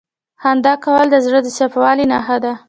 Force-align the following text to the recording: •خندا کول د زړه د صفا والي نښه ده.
•خندا 0.41 0.73
کول 0.83 1.05
د 1.11 1.15
زړه 1.25 1.39
د 1.43 1.47
صفا 1.57 1.79
والي 1.83 2.05
نښه 2.11 2.37
ده. 2.43 2.53